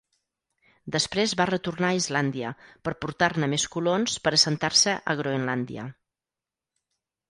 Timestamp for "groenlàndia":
5.25-5.91